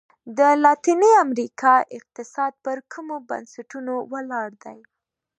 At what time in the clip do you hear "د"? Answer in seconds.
0.37-0.39